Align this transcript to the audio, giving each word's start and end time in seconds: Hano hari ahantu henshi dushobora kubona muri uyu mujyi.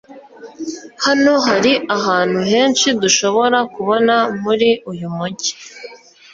Hano 1.05 1.33
hari 1.47 1.73
ahantu 1.97 2.39
henshi 2.51 2.87
dushobora 3.01 3.57
kubona 3.73 4.15
muri 4.43 4.69
uyu 4.91 5.07
mujyi. 5.17 5.51